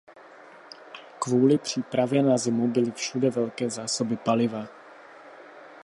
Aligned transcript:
Kvůli 1.19 1.57
přípravě 1.57 2.23
na 2.23 2.37
zimu 2.37 2.67
byly 2.67 2.91
všude 2.91 3.29
velké 3.29 3.69
zásoby 3.69 4.17
paliva. 4.17 4.67